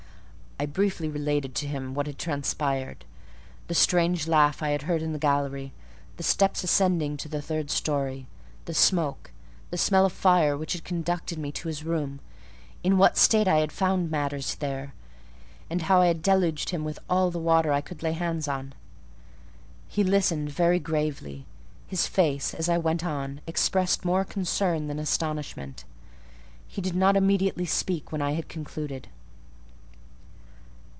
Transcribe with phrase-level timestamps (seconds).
[0.63, 3.03] I briefly related to him what had transpired:
[3.67, 5.73] the strange laugh I had heard in the gallery:
[6.17, 8.27] the step ascending to the third storey;
[8.65, 12.19] the smoke,—the smell of fire which had conducted me to his room;
[12.83, 14.93] in what state I had found matters there,
[15.67, 18.65] and how I had deluged him with all the water I could lay hands on.
[18.65, 18.77] "What is it
[19.15, 20.11] and who did it?" he asked He
[20.43, 21.45] listened very gravely;
[21.87, 25.85] his face, as I went on, expressed more concern than astonishment;
[26.67, 29.07] he did not immediately speak when I had concluded.